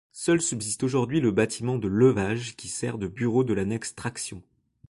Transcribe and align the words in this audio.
Seul 0.13 0.41
subsiste 0.41 0.81
aujourd'hui 0.81 1.19
le 1.21 1.29
bâtiment 1.29 1.77
de 1.77 1.87
levage 1.87 2.55
qui 2.55 2.69
sert 2.69 2.97
de 2.97 3.05
bureau 3.05 3.43
de 3.43 3.53
l'annexe 3.53 3.93
traction. 3.93 4.41